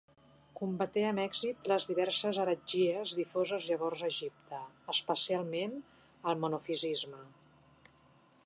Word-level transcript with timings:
Combaté 0.59 1.01
amb 1.09 1.21
èxit 1.23 1.69
les 1.71 1.85
diverses 1.89 2.39
heretgies 2.45 3.13
difoses 3.19 3.67
llavors 3.73 4.01
a 4.01 4.09
Egipte, 4.15 4.63
especialment 4.95 5.79
el 6.33 6.43
monofisisme. 6.47 7.25